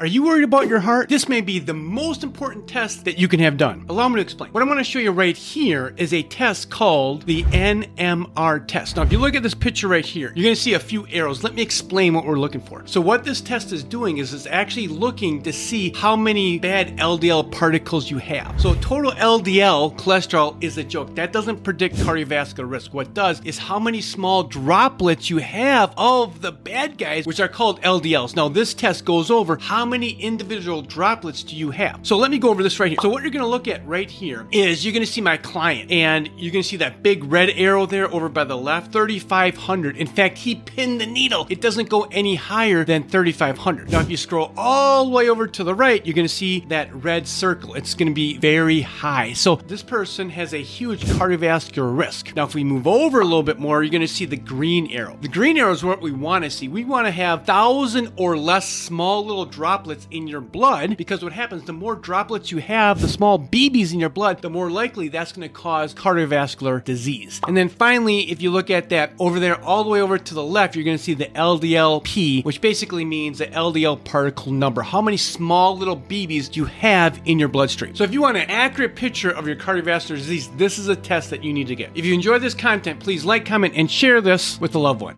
Are 0.00 0.06
you 0.06 0.22
worried 0.22 0.44
about 0.44 0.68
your 0.68 0.78
heart? 0.78 1.08
This 1.08 1.28
may 1.28 1.40
be 1.40 1.58
the 1.58 1.74
most 1.74 2.22
important 2.22 2.68
test 2.68 3.04
that 3.04 3.18
you 3.18 3.26
can 3.26 3.40
have 3.40 3.56
done. 3.56 3.84
Allow 3.88 4.08
me 4.08 4.14
to 4.14 4.20
explain. 4.20 4.52
What 4.52 4.62
I'm 4.62 4.68
going 4.68 4.78
to 4.78 4.84
show 4.84 5.00
you 5.00 5.10
right 5.10 5.36
here 5.36 5.92
is 5.96 6.14
a 6.14 6.22
test 6.22 6.70
called 6.70 7.22
the 7.22 7.42
NMR 7.42 8.64
test. 8.68 8.94
Now, 8.94 9.02
if 9.02 9.10
you 9.10 9.18
look 9.18 9.34
at 9.34 9.42
this 9.42 9.56
picture 9.56 9.88
right 9.88 10.06
here, 10.06 10.32
you're 10.36 10.44
going 10.44 10.54
to 10.54 10.60
see 10.60 10.74
a 10.74 10.78
few 10.78 11.04
arrows. 11.08 11.42
Let 11.42 11.56
me 11.56 11.62
explain 11.62 12.14
what 12.14 12.26
we're 12.26 12.38
looking 12.38 12.60
for. 12.60 12.86
So, 12.86 13.00
what 13.00 13.24
this 13.24 13.40
test 13.40 13.72
is 13.72 13.82
doing 13.82 14.18
is 14.18 14.32
it's 14.32 14.46
actually 14.46 14.86
looking 14.86 15.42
to 15.42 15.52
see 15.52 15.92
how 15.96 16.14
many 16.14 16.60
bad 16.60 16.96
LDL 16.98 17.50
particles 17.50 18.08
you 18.08 18.18
have. 18.18 18.60
So, 18.60 18.74
total 18.76 19.10
LDL 19.10 19.96
cholesterol 19.98 20.62
is 20.62 20.78
a 20.78 20.84
joke. 20.84 21.16
That 21.16 21.32
doesn't 21.32 21.64
predict 21.64 21.96
cardiovascular 21.96 22.70
risk. 22.70 22.94
What 22.94 23.14
does 23.14 23.44
is 23.44 23.58
how 23.58 23.80
many 23.80 24.00
small 24.00 24.44
droplets 24.44 25.28
you 25.28 25.38
have 25.38 25.92
of 25.96 26.40
the 26.40 26.52
bad 26.52 26.98
guys, 26.98 27.26
which 27.26 27.40
are 27.40 27.48
called 27.48 27.82
LDLs. 27.82 28.36
Now, 28.36 28.48
this 28.48 28.74
test 28.74 29.04
goes 29.04 29.28
over 29.28 29.56
how 29.56 29.87
many 29.88 30.10
individual 30.10 30.82
droplets 30.82 31.42
do 31.42 31.56
you 31.56 31.70
have? 31.70 32.00
So 32.02 32.16
let 32.16 32.30
me 32.30 32.38
go 32.38 32.50
over 32.50 32.62
this 32.62 32.78
right 32.78 32.90
here. 32.90 32.98
So 33.00 33.08
what 33.08 33.22
you're 33.22 33.32
going 33.32 33.42
to 33.42 33.48
look 33.48 33.66
at 33.66 33.86
right 33.86 34.10
here 34.10 34.46
is 34.52 34.84
you're 34.84 34.92
going 34.92 35.04
to 35.04 35.10
see 35.10 35.20
my 35.20 35.36
client 35.36 35.90
and 35.90 36.28
you're 36.36 36.52
going 36.52 36.62
to 36.62 36.68
see 36.68 36.76
that 36.76 37.02
big 37.02 37.24
red 37.24 37.50
arrow 37.50 37.86
there 37.86 38.12
over 38.12 38.28
by 38.28 38.44
the 38.44 38.56
left, 38.56 38.92
3,500. 38.92 39.96
In 39.96 40.06
fact, 40.06 40.38
he 40.38 40.56
pinned 40.56 41.00
the 41.00 41.06
needle. 41.06 41.46
It 41.50 41.60
doesn't 41.60 41.88
go 41.88 42.04
any 42.04 42.34
higher 42.34 42.84
than 42.84 43.08
3,500. 43.08 43.90
Now, 43.90 44.00
if 44.00 44.10
you 44.10 44.16
scroll 44.16 44.52
all 44.56 45.06
the 45.06 45.10
way 45.10 45.28
over 45.28 45.46
to 45.46 45.64
the 45.64 45.74
right, 45.74 46.04
you're 46.04 46.14
going 46.14 46.28
to 46.28 46.32
see 46.32 46.60
that 46.68 46.94
red 46.94 47.26
circle. 47.26 47.74
It's 47.74 47.94
going 47.94 48.08
to 48.08 48.14
be 48.14 48.36
very 48.38 48.82
high. 48.82 49.32
So 49.32 49.56
this 49.56 49.82
person 49.82 50.30
has 50.30 50.52
a 50.54 50.58
huge 50.58 51.04
cardiovascular 51.04 51.96
risk. 51.96 52.34
Now, 52.36 52.44
if 52.44 52.54
we 52.54 52.64
move 52.64 52.86
over 52.86 53.20
a 53.20 53.24
little 53.24 53.42
bit 53.42 53.58
more, 53.58 53.82
you're 53.82 53.90
going 53.90 54.00
to 54.02 54.08
see 54.08 54.24
the 54.24 54.36
green 54.36 54.90
arrow. 54.90 55.16
The 55.20 55.28
green 55.28 55.56
arrow 55.56 55.72
is 55.72 55.84
what 55.84 56.00
we 56.00 56.12
want 56.12 56.44
to 56.44 56.50
see. 56.50 56.68
We 56.68 56.84
want 56.84 57.06
to 57.06 57.10
have 57.10 57.44
thousand 57.44 58.12
or 58.16 58.36
less 58.36 58.68
small 58.68 59.24
little 59.24 59.46
droplets 59.78 60.08
in 60.10 60.26
your 60.26 60.40
blood 60.40 60.96
because 60.96 61.22
what 61.22 61.32
happens, 61.32 61.62
the 61.62 61.72
more 61.72 61.94
droplets 61.94 62.50
you 62.50 62.58
have, 62.58 63.00
the 63.00 63.06
small 63.06 63.38
BBs 63.38 63.92
in 63.92 64.00
your 64.00 64.08
blood, 64.08 64.42
the 64.42 64.50
more 64.50 64.72
likely 64.72 65.06
that's 65.06 65.30
going 65.30 65.48
to 65.48 65.54
cause 65.54 65.94
cardiovascular 65.94 66.82
disease. 66.82 67.40
And 67.46 67.56
then 67.56 67.68
finally, 67.68 68.28
if 68.28 68.42
you 68.42 68.50
look 68.50 68.70
at 68.70 68.88
that 68.88 69.12
over 69.20 69.38
there, 69.38 69.62
all 69.62 69.84
the 69.84 69.90
way 69.90 70.00
over 70.00 70.18
to 70.18 70.34
the 70.34 70.42
left, 70.42 70.74
you're 70.74 70.84
going 70.84 70.96
to 70.96 71.02
see 71.02 71.14
the 71.14 71.26
LDLP, 71.26 72.44
which 72.44 72.60
basically 72.60 73.04
means 73.04 73.38
the 73.38 73.46
LDL 73.46 74.02
particle 74.02 74.50
number. 74.50 74.82
How 74.82 75.00
many 75.00 75.16
small 75.16 75.78
little 75.78 75.96
BBs 75.96 76.50
do 76.50 76.58
you 76.58 76.66
have 76.66 77.20
in 77.24 77.38
your 77.38 77.48
bloodstream? 77.48 77.94
So 77.94 78.02
if 78.02 78.12
you 78.12 78.22
want 78.22 78.36
an 78.36 78.50
accurate 78.50 78.96
picture 78.96 79.30
of 79.30 79.46
your 79.46 79.54
cardiovascular 79.54 80.16
disease, 80.16 80.48
this 80.56 80.80
is 80.80 80.88
a 80.88 80.96
test 80.96 81.30
that 81.30 81.44
you 81.44 81.52
need 81.52 81.68
to 81.68 81.76
get. 81.76 81.92
If 81.94 82.04
you 82.04 82.14
enjoy 82.14 82.40
this 82.40 82.54
content, 82.54 82.98
please 82.98 83.24
like, 83.24 83.46
comment, 83.46 83.74
and 83.76 83.88
share 83.88 84.20
this 84.20 84.60
with 84.60 84.74
a 84.74 84.78
loved 84.80 85.02
one. 85.02 85.06